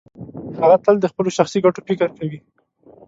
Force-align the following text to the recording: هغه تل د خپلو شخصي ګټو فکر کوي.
هغه 0.61 0.77
تل 0.85 0.95
د 0.99 1.05
خپلو 1.11 1.29
شخصي 1.37 1.59
ګټو 1.65 1.81
فکر 1.89 2.09
کوي. 2.17 2.39